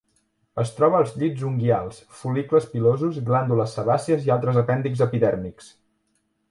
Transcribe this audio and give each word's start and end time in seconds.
Es 0.61 0.69
troba 0.77 0.95
als 0.99 1.11
llits 1.23 1.43
unguials, 1.49 1.99
fol·licles 2.21 2.65
pilosos, 2.73 3.21
glàndules 3.29 3.77
sebàcies 3.81 4.27
i 4.31 4.35
altres 4.39 4.61
apèndixs 4.65 5.07
epidèrmics. 5.11 5.71